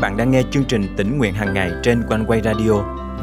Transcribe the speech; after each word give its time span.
bạn 0.00 0.16
đang 0.16 0.30
nghe 0.30 0.42
chương 0.50 0.64
trình 0.64 0.86
tỉnh 0.96 1.18
nguyện 1.18 1.34
hàng 1.34 1.54
ngày 1.54 1.72
trên 1.82 2.02
quanh 2.08 2.24
quay 2.26 2.40
radio 2.42 2.72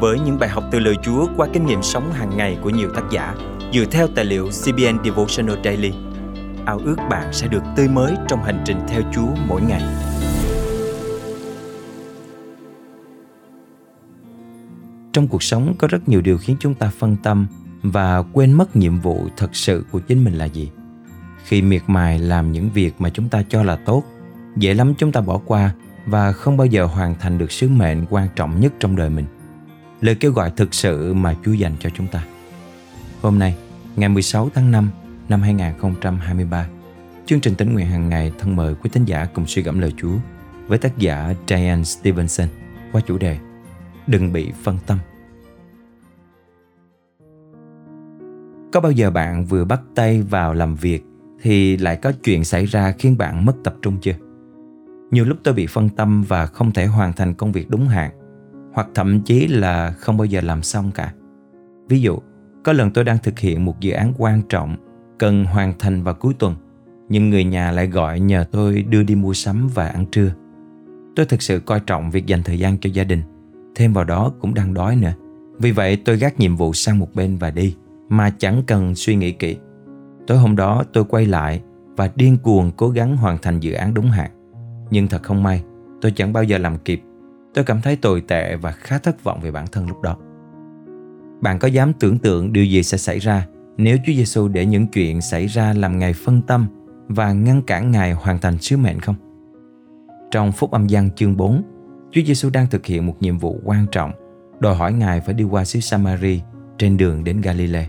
với 0.00 0.20
những 0.20 0.38
bài 0.38 0.48
học 0.48 0.64
từ 0.72 0.78
lời 0.78 0.94
Chúa 1.02 1.26
qua 1.36 1.48
kinh 1.52 1.66
nghiệm 1.66 1.82
sống 1.82 2.12
hàng 2.12 2.36
ngày 2.36 2.58
của 2.62 2.70
nhiều 2.70 2.90
tác 2.94 3.02
giả 3.10 3.34
dựa 3.72 3.84
theo 3.90 4.08
tài 4.14 4.24
liệu 4.24 4.48
CBN 4.48 5.04
Devotional 5.04 5.56
Daily. 5.64 5.92
Ao 6.66 6.78
ước 6.78 6.96
bạn 7.10 7.32
sẽ 7.32 7.48
được 7.48 7.62
tươi 7.76 7.88
mới 7.88 8.14
trong 8.28 8.42
hành 8.42 8.62
trình 8.64 8.80
theo 8.88 9.02
Chúa 9.14 9.28
mỗi 9.48 9.62
ngày. 9.62 9.82
Trong 15.12 15.28
cuộc 15.28 15.42
sống 15.42 15.74
có 15.78 15.88
rất 15.88 16.08
nhiều 16.08 16.20
điều 16.20 16.38
khiến 16.38 16.56
chúng 16.60 16.74
ta 16.74 16.90
phân 16.98 17.16
tâm 17.22 17.46
và 17.82 18.22
quên 18.32 18.52
mất 18.52 18.76
nhiệm 18.76 18.98
vụ 18.98 19.28
thật 19.36 19.56
sự 19.56 19.84
của 19.90 20.00
chính 20.00 20.24
mình 20.24 20.34
là 20.34 20.44
gì. 20.44 20.70
Khi 21.44 21.62
miệt 21.62 21.82
mài 21.86 22.18
làm 22.18 22.52
những 22.52 22.70
việc 22.70 22.94
mà 22.98 23.10
chúng 23.10 23.28
ta 23.28 23.42
cho 23.48 23.62
là 23.62 23.76
tốt, 23.76 24.02
dễ 24.56 24.74
lắm 24.74 24.94
chúng 24.98 25.12
ta 25.12 25.20
bỏ 25.20 25.40
qua 25.46 25.74
và 26.06 26.32
không 26.32 26.56
bao 26.56 26.66
giờ 26.66 26.84
hoàn 26.84 27.14
thành 27.14 27.38
được 27.38 27.52
sứ 27.52 27.68
mệnh 27.68 28.04
quan 28.10 28.28
trọng 28.36 28.60
nhất 28.60 28.72
trong 28.78 28.96
đời 28.96 29.10
mình. 29.10 29.24
Lời 30.00 30.14
kêu 30.14 30.32
gọi 30.32 30.52
thực 30.56 30.74
sự 30.74 31.14
mà 31.14 31.34
Chúa 31.44 31.52
dành 31.52 31.72
cho 31.80 31.90
chúng 31.90 32.06
ta. 32.06 32.24
Hôm 33.22 33.38
nay, 33.38 33.56
ngày 33.96 34.08
16 34.08 34.50
tháng 34.54 34.70
5 34.70 34.90
năm 35.28 35.42
2023, 35.42 36.66
chương 37.26 37.40
trình 37.40 37.54
tính 37.54 37.72
nguyện 37.72 37.86
hàng 37.86 38.08
ngày 38.08 38.32
thân 38.38 38.56
mời 38.56 38.74
quý 38.74 38.90
thính 38.92 39.04
giả 39.04 39.26
cùng 39.34 39.46
suy 39.46 39.62
gẫm 39.62 39.80
lời 39.80 39.92
Chúa 39.96 40.14
với 40.66 40.78
tác 40.78 40.98
giả 40.98 41.34
Diane 41.48 41.82
Stevenson 41.82 42.48
qua 42.92 43.00
chủ 43.06 43.18
đề 43.18 43.38
Đừng 44.06 44.32
bị 44.32 44.52
phân 44.62 44.78
tâm. 44.86 44.98
Có 48.72 48.80
bao 48.80 48.92
giờ 48.92 49.10
bạn 49.10 49.44
vừa 49.44 49.64
bắt 49.64 49.80
tay 49.94 50.22
vào 50.22 50.54
làm 50.54 50.74
việc 50.74 51.04
thì 51.42 51.76
lại 51.76 51.96
có 51.96 52.12
chuyện 52.24 52.44
xảy 52.44 52.66
ra 52.66 52.92
khiến 52.98 53.18
bạn 53.18 53.44
mất 53.44 53.54
tập 53.64 53.74
trung 53.82 53.98
chưa? 54.00 54.25
Nhiều 55.10 55.24
lúc 55.24 55.38
tôi 55.44 55.54
bị 55.54 55.66
phân 55.66 55.88
tâm 55.88 56.22
và 56.22 56.46
không 56.46 56.72
thể 56.72 56.86
hoàn 56.86 57.12
thành 57.12 57.34
công 57.34 57.52
việc 57.52 57.70
đúng 57.70 57.88
hạn 57.88 58.10
hoặc 58.72 58.88
thậm 58.94 59.20
chí 59.20 59.46
là 59.46 59.90
không 59.90 60.16
bao 60.16 60.24
giờ 60.24 60.40
làm 60.40 60.62
xong 60.62 60.90
cả. 60.94 61.12
Ví 61.88 62.00
dụ, 62.00 62.18
có 62.64 62.72
lần 62.72 62.90
tôi 62.90 63.04
đang 63.04 63.18
thực 63.22 63.38
hiện 63.38 63.64
một 63.64 63.80
dự 63.80 63.92
án 63.92 64.12
quan 64.18 64.42
trọng 64.48 64.76
cần 65.18 65.44
hoàn 65.44 65.72
thành 65.78 66.02
vào 66.02 66.14
cuối 66.14 66.34
tuần 66.38 66.54
nhưng 67.08 67.30
người 67.30 67.44
nhà 67.44 67.70
lại 67.70 67.86
gọi 67.86 68.20
nhờ 68.20 68.44
tôi 68.50 68.82
đưa 68.82 69.02
đi 69.02 69.14
mua 69.14 69.32
sắm 69.32 69.68
và 69.74 69.88
ăn 69.88 70.06
trưa. 70.06 70.32
Tôi 71.16 71.26
thực 71.26 71.42
sự 71.42 71.60
coi 71.60 71.80
trọng 71.80 72.10
việc 72.10 72.26
dành 72.26 72.42
thời 72.42 72.58
gian 72.58 72.78
cho 72.78 72.90
gia 72.92 73.04
đình, 73.04 73.22
thêm 73.74 73.92
vào 73.92 74.04
đó 74.04 74.32
cũng 74.40 74.54
đang 74.54 74.74
đói 74.74 74.96
nữa. 74.96 75.12
Vì 75.58 75.72
vậy 75.72 75.96
tôi 76.04 76.16
gác 76.16 76.40
nhiệm 76.40 76.56
vụ 76.56 76.72
sang 76.72 76.98
một 76.98 77.14
bên 77.14 77.36
và 77.36 77.50
đi, 77.50 77.76
mà 78.08 78.30
chẳng 78.30 78.62
cần 78.66 78.94
suy 78.94 79.14
nghĩ 79.14 79.32
kỹ. 79.32 79.56
Tối 80.26 80.38
hôm 80.38 80.56
đó 80.56 80.84
tôi 80.92 81.04
quay 81.04 81.26
lại 81.26 81.62
và 81.96 82.10
điên 82.16 82.38
cuồng 82.42 82.70
cố 82.76 82.88
gắng 82.88 83.16
hoàn 83.16 83.38
thành 83.38 83.60
dự 83.60 83.72
án 83.72 83.94
đúng 83.94 84.10
hạn. 84.10 84.30
Nhưng 84.90 85.08
thật 85.08 85.22
không 85.22 85.42
may, 85.42 85.62
tôi 86.00 86.12
chẳng 86.12 86.32
bao 86.32 86.44
giờ 86.44 86.58
làm 86.58 86.78
kịp. 86.78 87.02
Tôi 87.54 87.64
cảm 87.64 87.80
thấy 87.80 87.96
tồi 87.96 88.20
tệ 88.20 88.56
và 88.56 88.70
khá 88.70 88.98
thất 88.98 89.24
vọng 89.24 89.40
về 89.42 89.50
bản 89.50 89.66
thân 89.72 89.88
lúc 89.88 90.02
đó. 90.02 90.16
Bạn 91.40 91.58
có 91.58 91.68
dám 91.68 91.92
tưởng 91.92 92.18
tượng 92.18 92.52
điều 92.52 92.64
gì 92.64 92.82
sẽ 92.82 92.98
xảy 92.98 93.18
ra 93.18 93.46
nếu 93.76 93.96
Chúa 94.06 94.12
Giêsu 94.12 94.48
để 94.48 94.66
những 94.66 94.86
chuyện 94.86 95.20
xảy 95.20 95.46
ra 95.46 95.72
làm 95.72 95.98
Ngài 95.98 96.12
phân 96.12 96.42
tâm 96.42 96.66
và 97.08 97.32
ngăn 97.32 97.62
cản 97.62 97.90
Ngài 97.90 98.12
hoàn 98.12 98.38
thành 98.38 98.58
sứ 98.58 98.76
mệnh 98.76 99.00
không? 99.00 99.14
Trong 100.30 100.52
Phúc 100.52 100.70
Âm 100.70 100.86
Giăng 100.86 101.10
chương 101.10 101.36
4, 101.36 101.62
Chúa 102.10 102.20
Giêsu 102.26 102.50
đang 102.50 102.66
thực 102.66 102.86
hiện 102.86 103.06
một 103.06 103.14
nhiệm 103.20 103.38
vụ 103.38 103.60
quan 103.64 103.86
trọng, 103.92 104.12
đòi 104.60 104.74
hỏi 104.74 104.92
Ngài 104.92 105.20
phải 105.20 105.34
đi 105.34 105.44
qua 105.44 105.64
xứ 105.64 105.80
Samari 105.80 106.42
trên 106.78 106.96
đường 106.96 107.24
đến 107.24 107.40
Galilee. 107.40 107.88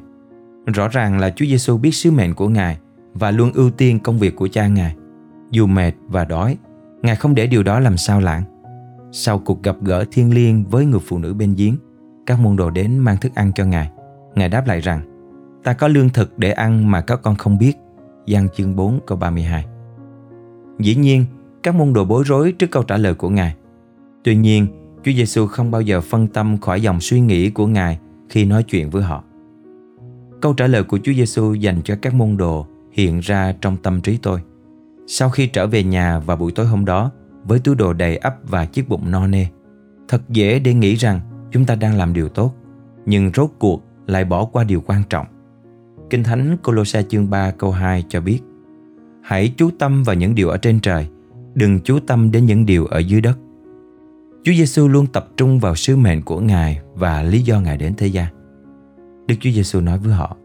Rõ 0.66 0.88
ràng 0.88 1.20
là 1.20 1.30
Chúa 1.30 1.46
Giêsu 1.46 1.78
biết 1.78 1.92
sứ 1.92 2.12
mệnh 2.12 2.34
của 2.34 2.50
Ngài 2.50 2.78
và 3.14 3.32
luôn 3.32 3.52
ưu 3.54 3.72
tiên 3.72 4.00
công 4.00 4.20
việc 4.20 4.36
của 4.36 4.48
cha 4.48 4.68
Ngài. 4.68 4.96
Dù 5.52 5.68
mệt 5.68 5.92
và 6.08 6.26
đói, 6.26 6.58
Ngài 7.08 7.16
không 7.16 7.36
để 7.36 7.48
điều 7.48 7.64
đó 7.64 7.80
làm 7.80 7.98
sao 7.98 8.20
lãng. 8.20 8.44
Sau 9.12 9.40
cuộc 9.40 9.64
gặp 9.64 9.76
gỡ 9.82 10.06
thiên 10.12 10.34
liêng 10.34 10.66
với 10.66 10.86
người 10.86 11.00
phụ 11.00 11.18
nữ 11.18 11.34
bên 11.34 11.56
giếng, 11.58 11.76
các 12.26 12.40
môn 12.40 12.56
đồ 12.56 12.70
đến 12.70 12.98
mang 12.98 13.18
thức 13.18 13.32
ăn 13.36 13.52
cho 13.56 13.66
Ngài. 13.66 13.92
Ngài 14.36 14.50
đáp 14.50 14.68
lại 14.68 14.82
rằng, 14.82 15.02
ta 15.64 15.74
có 15.74 15.88
lương 15.88 16.10
thực 16.10 16.40
để 16.40 16.52
ăn 16.52 16.92
mà 16.92 17.02
các 17.02 17.20
con 17.24 17.36
không 17.36 17.58
biết. 17.58 17.74
Giăng 18.26 18.48
chương 18.56 18.76
4 18.76 19.00
câu 19.08 19.18
32 19.18 19.66
Dĩ 20.80 20.96
nhiên, 20.96 21.26
các 21.64 21.76
môn 21.76 21.94
đồ 21.94 22.06
bối 22.06 22.24
rối 22.26 22.52
trước 22.52 22.72
câu 22.72 22.84
trả 22.84 22.98
lời 22.98 23.14
của 23.14 23.30
Ngài. 23.30 23.56
Tuy 24.24 24.36
nhiên, 24.36 24.68
Chúa 25.04 25.12
Giêsu 25.12 25.48
không 25.48 25.72
bao 25.72 25.82
giờ 25.82 26.02
phân 26.02 26.28
tâm 26.28 26.58
khỏi 26.58 26.82
dòng 26.82 27.00
suy 27.02 27.20
nghĩ 27.20 27.50
của 27.50 27.68
Ngài 27.68 28.00
khi 28.30 28.46
nói 28.46 28.64
chuyện 28.64 28.90
với 28.90 29.04
họ. 29.04 29.24
Câu 30.42 30.54
trả 30.54 30.68
lời 30.68 30.84
của 30.84 31.00
Chúa 31.04 31.14
Giêsu 31.14 31.54
dành 31.54 31.82
cho 31.84 31.96
các 32.02 32.14
môn 32.14 32.38
đồ 32.38 32.68
hiện 32.92 33.20
ra 33.20 33.54
trong 33.62 33.78
tâm 33.78 34.02
trí 34.02 34.18
tôi. 34.18 34.42
Sau 35.08 35.30
khi 35.30 35.48
trở 35.48 35.68
về 35.68 35.84
nhà 35.84 36.20
vào 36.20 36.38
buổi 36.38 36.52
tối 36.52 36.66
hôm 36.66 36.86
đó 36.86 37.12
với 37.44 37.60
túi 37.60 37.76
đồ 37.76 37.94
đầy 37.94 38.18
ắp 38.18 38.36
và 38.44 38.66
chiếc 38.66 38.90
bụng 38.90 39.12
no 39.12 39.28
nê, 39.28 39.46
thật 40.08 40.22
dễ 40.30 40.60
để 40.60 40.74
nghĩ 40.74 40.96
rằng 40.96 41.20
chúng 41.52 41.66
ta 41.66 41.76
đang 41.76 41.98
làm 41.98 42.14
điều 42.14 42.30
tốt, 42.30 42.54
nhưng 43.06 43.32
rốt 43.36 43.50
cuộc 43.60 43.84
lại 44.08 44.26
bỏ 44.26 44.46
qua 44.46 44.64
điều 44.64 44.82
quan 44.86 45.04
trọng. 45.10 45.26
Kinh 46.10 46.24
Thánh 46.24 46.58
Colossae 46.64 47.04
chương 47.04 47.30
3 47.30 47.52
câu 47.52 47.72
2 47.72 48.04
cho 48.10 48.22
biết 48.22 48.40
Hãy 49.24 49.54
chú 49.58 49.70
tâm 49.80 50.04
vào 50.04 50.16
những 50.16 50.36
điều 50.36 50.50
ở 50.50 50.58
trên 50.58 50.80
trời, 50.80 51.08
đừng 51.56 51.80
chú 51.80 52.00
tâm 52.08 52.32
đến 52.32 52.46
những 52.46 52.66
điều 52.66 52.86
ở 52.86 53.00
dưới 53.00 53.22
đất. 53.22 53.38
Chúa 54.44 54.54
Giêsu 54.54 54.88
luôn 54.88 55.08
tập 55.08 55.28
trung 55.38 55.60
vào 55.60 55.76
sứ 55.76 55.96
mệnh 55.96 56.22
của 56.22 56.40
Ngài 56.40 56.80
và 56.94 57.24
lý 57.24 57.42
do 57.42 57.60
Ngài 57.60 57.78
đến 57.78 57.94
thế 57.98 58.08
gian. 58.08 58.34
Đức 59.28 59.36
Chúa 59.40 59.50
Giêsu 59.52 59.82
nói 59.82 60.00
với 60.00 60.14
họ: 60.14 60.38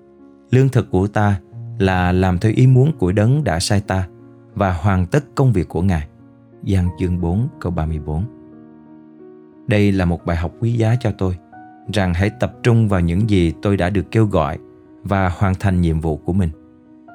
Lương 0.50 0.68
thực 0.68 0.90
của 0.90 1.06
ta 1.06 1.40
là 1.78 2.12
làm 2.12 2.38
theo 2.38 2.52
ý 2.56 2.66
muốn 2.66 2.92
của 2.98 3.12
đấng 3.12 3.44
đã 3.44 3.60
sai 3.60 3.80
ta 3.80 4.08
và 4.54 4.72
hoàn 4.72 5.06
tất 5.06 5.24
công 5.34 5.52
việc 5.52 5.68
của 5.68 5.82
Ngài. 5.82 6.08
Giăng 6.62 6.88
chương 6.98 7.20
4 7.20 7.48
câu 7.60 7.72
34 7.72 8.24
Đây 9.66 9.92
là 9.92 10.04
một 10.04 10.26
bài 10.26 10.36
học 10.36 10.52
quý 10.60 10.72
giá 10.72 10.96
cho 11.00 11.12
tôi 11.18 11.38
rằng 11.92 12.14
hãy 12.14 12.30
tập 12.40 12.54
trung 12.62 12.88
vào 12.88 13.00
những 13.00 13.30
gì 13.30 13.54
tôi 13.62 13.76
đã 13.76 13.90
được 13.90 14.10
kêu 14.10 14.26
gọi 14.26 14.58
và 15.02 15.28
hoàn 15.28 15.54
thành 15.54 15.80
nhiệm 15.80 16.00
vụ 16.00 16.16
của 16.16 16.32
mình. 16.32 16.50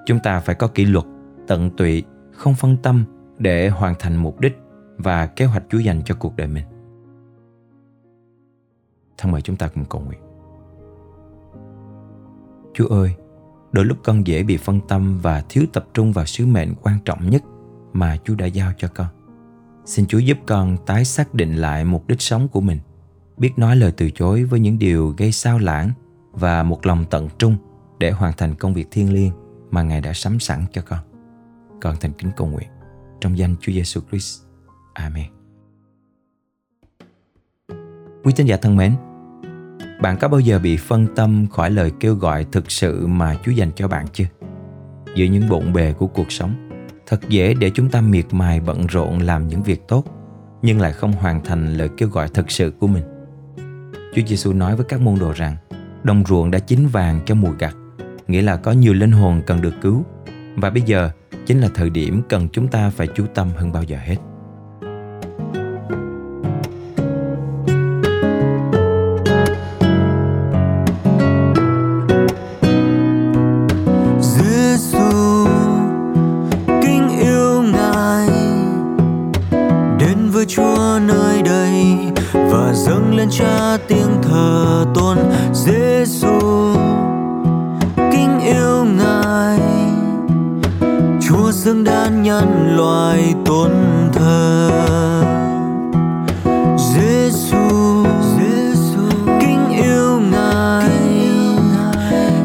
Chúng 0.06 0.20
ta 0.24 0.40
phải 0.40 0.56
có 0.56 0.68
kỷ 0.68 0.86
luật, 0.86 1.06
tận 1.48 1.70
tụy, 1.70 2.04
không 2.32 2.56
phân 2.56 2.78
tâm 2.84 3.06
để 3.38 3.70
hoàn 3.70 3.94
thành 4.00 4.16
mục 4.16 4.40
đích 4.40 4.58
và 4.98 5.28
kế 5.28 5.46
hoạch 5.46 5.64
Chúa 5.70 5.80
dành 5.80 6.02
cho 6.06 6.16
cuộc 6.20 6.36
đời 6.36 6.48
mình. 6.48 6.64
Thân 9.18 9.32
mời 9.32 9.42
chúng 9.42 9.56
ta 9.56 9.68
cùng 9.68 9.86
cầu 9.86 10.02
nguyện. 10.02 10.20
Chúa 12.74 12.88
ơi, 12.88 13.16
đôi 13.72 13.86
lúc 13.86 13.98
con 14.04 14.28
dễ 14.28 14.44
bị 14.44 14.58
phân 14.58 14.80
tâm 14.88 15.20
và 15.22 15.44
thiếu 15.50 15.66
tập 15.74 15.88
trung 15.94 16.14
vào 16.14 16.26
sứ 16.26 16.46
mệnh 16.46 16.76
quan 16.82 17.00
trọng 17.06 17.30
nhất 17.30 17.44
mà 17.94 18.18
Chúa 18.24 18.36
đã 18.36 18.46
giao 18.46 18.72
cho 18.78 18.88
con. 18.88 19.08
Xin 19.86 20.06
Chúa 20.08 20.20
giúp 20.20 20.38
con 20.46 20.78
tái 20.86 21.06
xác 21.06 21.34
định 21.34 21.56
lại 21.56 21.86
mục 21.86 22.08
đích 22.08 22.22
sống 22.22 22.48
của 22.48 22.62
mình, 22.62 22.80
biết 23.38 23.52
nói 23.58 23.76
lời 23.76 23.92
từ 23.98 24.12
chối 24.12 24.44
với 24.44 24.60
những 24.60 24.80
điều 24.80 25.14
gây 25.18 25.32
sao 25.32 25.60
lãng 25.60 25.92
và 26.32 26.64
một 26.64 26.86
lòng 26.86 27.06
tận 27.10 27.30
trung 27.38 27.58
để 28.00 28.12
hoàn 28.12 28.34
thành 28.38 28.56
công 28.56 28.74
việc 28.74 28.88
thiêng 28.92 29.14
liêng 29.14 29.32
mà 29.72 29.84
Ngài 29.84 30.02
đã 30.02 30.14
sắm 30.14 30.40
sẵn 30.40 30.66
cho 30.74 30.82
con. 30.82 31.00
Con 31.82 31.96
thành 32.00 32.12
kính 32.14 32.32
cầu 32.38 32.48
nguyện 32.48 32.68
trong 33.22 33.38
danh 33.38 33.56
Chúa 33.62 33.72
Giêsu 33.72 34.02
Christ. 34.10 34.42
Amen. 34.94 35.26
Quý 38.24 38.34
tín 38.36 38.46
giả 38.48 38.58
thân 38.58 38.76
mến, 38.76 38.96
bạn 40.02 40.18
có 40.18 40.28
bao 40.28 40.40
giờ 40.40 40.60
bị 40.60 40.78
phân 40.78 41.08
tâm 41.16 41.48
khỏi 41.52 41.72
lời 41.72 41.92
kêu 42.00 42.16
gọi 42.16 42.46
thực 42.52 42.72
sự 42.72 43.08
mà 43.08 43.36
Chúa 43.44 43.52
dành 43.52 43.72
cho 43.76 43.88
bạn 43.88 44.06
chưa? 44.14 44.26
Giữa 45.16 45.26
những 45.26 45.50
bộn 45.50 45.74
bề 45.74 45.94
của 45.94 46.08
cuộc 46.08 46.32
sống, 46.32 46.70
thật 47.08 47.30
dễ 47.30 47.54
để 47.54 47.70
chúng 47.70 47.90
ta 47.90 48.02
miệt 48.02 48.26
mài 48.32 48.60
bận 48.60 48.88
rộn 48.88 49.20
làm 49.20 49.48
những 49.48 49.64
việc 49.64 49.88
tốt, 49.88 50.06
nhưng 50.62 50.82
lại 50.82 50.92
không 50.92 51.14
hoàn 51.14 51.44
thành 51.44 51.74
lời 51.74 51.90
kêu 51.98 52.10
gọi 52.10 52.28
thực 52.28 52.52
sự 52.52 52.72
của 52.80 52.88
mình. 52.88 53.04
Chúa 54.16 54.22
Giêsu 54.28 54.54
nói 54.54 54.76
với 54.76 54.86
các 54.90 55.02
môn 55.02 55.20
đồ 55.20 55.32
rằng, 55.32 55.56
đồng 56.04 56.24
ruộng 56.28 56.52
đã 56.52 56.60
chín 56.60 56.88
vàng 56.88 57.20
cho 57.26 57.36
mùa 57.36 57.52
gặt, 57.60 57.76
nghĩa 58.28 58.42
là 58.42 58.58
có 58.58 58.72
nhiều 58.72 58.94
linh 58.94 59.12
hồn 59.12 59.42
cần 59.46 59.62
được 59.62 59.74
cứu. 59.82 60.06
Và 60.56 60.70
bây 60.70 60.82
giờ 60.82 61.10
chính 61.46 61.60
là 61.60 61.70
thời 61.76 61.90
điểm 61.90 62.22
cần 62.30 62.48
chúng 62.50 62.68
ta 62.68 62.90
phải 62.90 63.08
chú 63.16 63.26
tâm 63.34 63.50
hơn 63.56 63.72
bao 63.72 63.84
giờ 63.84 63.98
hết. 64.06 64.16
Chúa 80.48 81.00
nơi 81.08 81.42
đây 81.42 81.98
và 82.34 82.74
dâng 82.74 83.16
lên 83.16 83.30
Cha 83.32 83.78
tiếng 83.88 84.22
thờ 84.22 84.86
tôn 84.96 85.18
Giêsu 85.54 86.40
kính 88.12 88.40
yêu 88.40 88.86
Ngài, 88.98 89.60
Chúa 91.22 91.52
xứng 91.52 91.84
đan 91.84 92.24
nhân 92.24 92.76
loài 92.78 93.34
tôn 93.46 93.72
thờ. 94.14 94.70
Giêsu 96.78 98.06
kính 99.42 99.70
yêu 99.84 100.20
Ngài, 100.32 100.90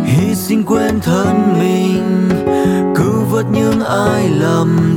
hy 0.04 0.34
sinh 0.34 0.64
quên 0.64 1.00
thân 1.00 1.58
mình, 1.60 2.28
cứu 2.94 3.24
vớt 3.30 3.46
những 3.52 3.80
ai 3.84 4.28
lầm 4.28 4.91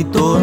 hay 0.00 0.12
tốn 0.12 0.42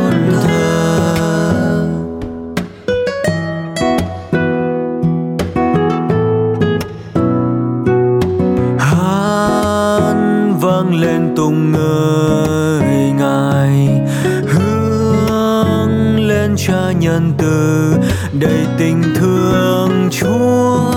hát 8.80 10.13
vang 10.62 10.95
lên 11.01 11.33
tung 11.36 11.71
ngơi 11.71 13.12
ngài 13.12 14.01
hướng 14.48 16.19
lên 16.27 16.56
cha 16.57 16.92
nhân 17.00 17.33
từ. 17.38 17.94
Đầy 18.39 18.68
tình 18.77 19.03
thương 19.15 20.10
chúa 20.12 20.92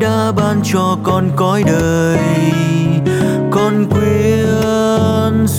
đã 0.00 0.32
ban 0.36 0.60
cho 0.64 0.98
con 1.02 1.30
cõi 1.36 1.62
đời 1.66 2.18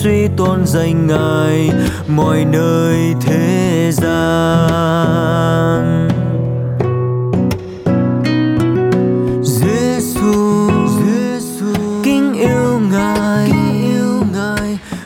suy 0.04 0.28
tôn 0.36 0.66
danh 0.66 1.06
ngài 1.06 1.70
mọi 2.08 2.44
nơi 2.44 3.14
thế 3.20 3.90
gian. 3.92 4.18
Giêsu 9.42 10.68
kính 12.04 12.34
yêu 12.34 12.80
ngài 12.90 13.50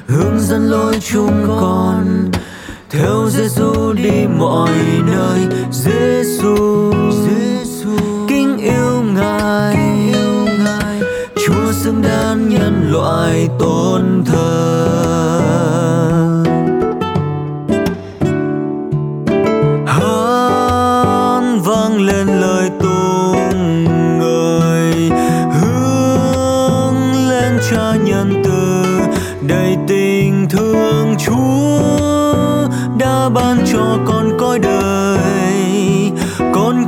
hướng 0.06 0.40
dẫn 0.40 0.70
lối 0.70 1.00
chúng 1.00 1.56
con. 1.60 2.30
Theo 2.90 3.28
Giêsu 3.30 3.92
đi 3.92 4.26
mọi 4.38 4.72
nơi 5.06 5.40
Giêsu 5.70 6.92
kính 8.28 8.58
yêu 8.58 9.02
ngài, 9.14 9.76
Chúa 11.46 11.72
xứng 11.72 12.02
đáng 12.02 12.48
nhân 12.48 12.92
loại 12.92 13.48
tôn 13.58 14.24
thờ. 14.26 14.47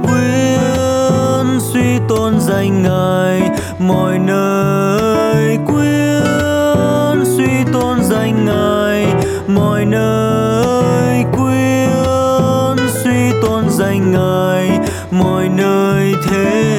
Con 0.03 1.61
suy 1.61 1.99
tôn 2.09 2.41
danh 2.41 2.83
ngài, 2.83 3.51
mọi 3.79 4.19
nơi 4.19 5.59
quyến 5.67 7.25
suy 7.37 7.65
tôn 7.73 8.05
danh 8.05 8.45
ngài, 8.45 9.07
mọi 9.49 9.85
nơi 9.85 11.25
quyến 11.37 12.77
suy 13.05 13.31
tôn 13.43 13.71
danh 13.71 14.13
ngài, 14.13 14.79
mọi 15.11 15.49
nơi 15.49 16.15
thế 16.31 16.70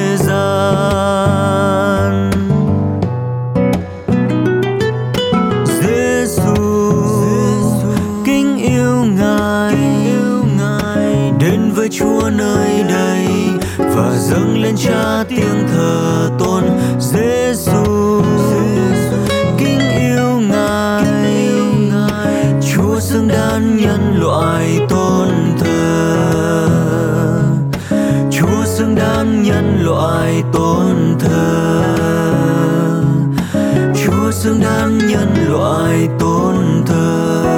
xứng 34.42 34.60
đáng 34.60 34.98
nhân 34.98 35.34
loại 35.48 36.08
tôn 36.18 36.54
thờ 36.86 37.48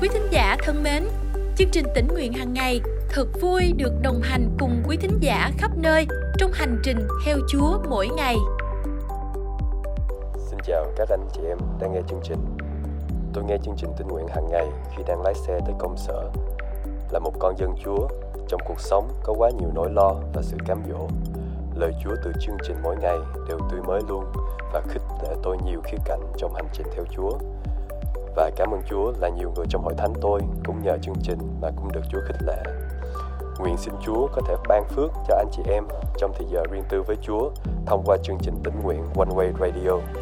Quý 0.00 0.08
thính 0.12 0.22
giả 0.30 0.56
thân 0.64 0.82
mến, 0.82 1.04
chương 1.56 1.68
trình 1.72 1.86
tỉnh 1.94 2.08
nguyện 2.08 2.32
hàng 2.32 2.54
ngày 2.54 2.80
thật 3.10 3.26
vui 3.40 3.72
được 3.76 3.92
đồng 4.02 4.20
hành 4.22 4.56
cùng 4.58 4.82
quý 4.88 4.96
thính 4.96 5.18
giả 5.20 5.50
khắp 5.58 5.70
nơi 5.76 6.06
trong 6.38 6.52
hành 6.52 6.80
trình 6.82 6.98
theo 7.26 7.38
Chúa 7.48 7.78
mỗi 7.88 8.08
ngày. 8.16 8.36
Chào 10.64 10.86
các 10.96 11.08
anh 11.08 11.28
chị 11.32 11.40
em 11.48 11.58
đang 11.80 11.92
nghe 11.92 12.00
chương 12.08 12.20
trình. 12.22 12.38
Tôi 13.32 13.44
nghe 13.44 13.56
chương 13.62 13.74
trình 13.76 13.92
tinh 13.96 14.08
nguyện 14.08 14.26
hàng 14.28 14.48
ngày 14.50 14.66
khi 14.90 15.02
đang 15.06 15.22
lái 15.22 15.34
xe 15.34 15.60
tới 15.66 15.74
công 15.78 15.96
sở. 15.96 16.30
Là 17.10 17.18
một 17.18 17.32
con 17.38 17.54
dân 17.58 17.74
Chúa, 17.84 18.08
trong 18.48 18.60
cuộc 18.68 18.80
sống 18.80 19.08
có 19.22 19.34
quá 19.38 19.50
nhiều 19.50 19.68
nỗi 19.74 19.90
lo 19.90 20.14
và 20.34 20.42
sự 20.42 20.56
cám 20.66 20.82
dỗ. 20.88 21.08
Lời 21.74 21.92
Chúa 22.04 22.10
từ 22.24 22.32
chương 22.40 22.56
trình 22.66 22.76
mỗi 22.82 22.96
ngày 22.96 23.18
đều 23.48 23.58
tươi 23.70 23.80
mới 23.86 24.00
luôn 24.08 24.24
và 24.72 24.80
khích 24.88 25.02
lệ 25.22 25.34
tôi 25.42 25.56
nhiều 25.64 25.80
khía 25.84 25.98
cạnh 26.04 26.20
trong 26.36 26.54
hành 26.54 26.68
trình 26.72 26.86
theo 26.94 27.04
Chúa. 27.10 27.30
Và 28.36 28.50
cảm 28.56 28.70
ơn 28.70 28.82
Chúa 28.88 29.12
là 29.20 29.28
nhiều 29.28 29.52
người 29.56 29.66
trong 29.68 29.82
hội 29.82 29.94
thánh 29.96 30.12
tôi 30.20 30.40
cũng 30.66 30.82
nhờ 30.82 30.98
chương 31.02 31.16
trình 31.22 31.38
mà 31.60 31.68
cũng 31.76 31.92
được 31.92 32.02
Chúa 32.10 32.20
khích 32.26 32.42
lệ. 32.46 32.62
Nguyện 33.58 33.76
xin 33.76 33.94
Chúa 34.02 34.28
có 34.32 34.42
thể 34.48 34.54
ban 34.68 34.84
phước 34.88 35.10
cho 35.28 35.36
anh 35.36 35.48
chị 35.52 35.62
em 35.66 35.84
trong 36.16 36.32
thời 36.38 36.46
giờ 36.50 36.62
riêng 36.70 36.84
tư 36.88 37.02
với 37.02 37.16
Chúa 37.22 37.50
thông 37.86 38.02
qua 38.06 38.16
chương 38.22 38.38
trình 38.42 38.54
tỉnh 38.64 38.74
nguyện 38.82 39.04
One 39.16 39.28
Way 39.28 39.52
Radio. 39.60 40.21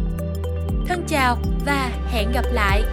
Thân 0.87 1.03
chào 1.07 1.37
và 1.65 1.89
hẹn 2.11 2.31
gặp 2.31 2.45
lại. 2.51 2.83